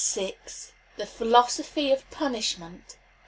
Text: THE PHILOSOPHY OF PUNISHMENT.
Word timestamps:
THE 0.97 1.05
PHILOSOPHY 1.05 1.91
OF 1.91 2.09
PUNISHMENT. 2.09 2.97